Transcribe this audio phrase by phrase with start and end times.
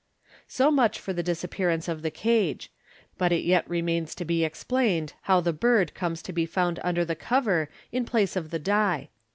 [0.47, 2.71] So much for the disappearance of the cage;
[3.19, 6.47] but it yet re mains to be explain ed how the bird comes to be
[6.47, 9.09] found under the cover in place of the die.